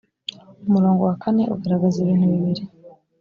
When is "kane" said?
1.23-1.43